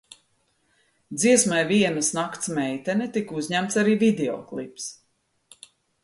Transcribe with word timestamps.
"Dziesmai 1.23 1.59
"Vienas 1.71 2.09
nakts 2.17 2.49
meitene" 2.57 3.07
tika 3.17 3.37
uzņemts 3.41 3.77
arī 3.83 3.93
videoklips." 4.05 4.89